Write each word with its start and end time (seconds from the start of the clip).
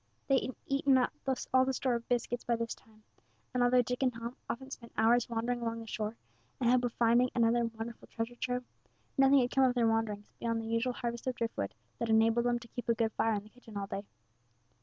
They 0.27 0.39
had 0.47 0.55
eaten 0.65 0.97
up 0.97 1.13
all 1.53 1.63
the 1.63 1.73
store 1.75 1.93
of 1.93 2.09
biscuits 2.09 2.43
by 2.43 2.55
this 2.55 2.73
time; 2.73 3.03
and 3.53 3.61
although 3.61 3.83
Dick 3.83 4.01
and 4.01 4.11
Tom 4.11 4.35
often 4.49 4.71
spent 4.71 4.91
hours 4.97 5.29
wandering 5.29 5.61
along 5.61 5.79
the 5.79 5.85
shore, 5.85 6.17
in 6.59 6.65
the 6.65 6.71
hope 6.73 6.85
of 6.85 6.93
finding 6.93 7.29
another 7.35 7.65
wonderful 7.65 8.07
treasure 8.07 8.35
trove, 8.35 8.63
nothing 9.15 9.41
had 9.41 9.51
come 9.51 9.65
of 9.65 9.75
their 9.75 9.85
wanderings 9.87 10.31
beyond 10.39 10.59
the 10.59 10.65
usual 10.65 10.93
harvest 10.93 11.27
of 11.27 11.35
drift 11.35 11.55
wood 11.55 11.75
that 11.99 12.09
enabled 12.09 12.45
them 12.47 12.57
to 12.57 12.67
keep 12.69 12.89
a 12.89 12.95
good 12.95 13.11
fire 13.11 13.35
in 13.35 13.43
the 13.43 13.49
kitchen 13.49 13.77
all 13.77 13.85
day. 13.85 14.03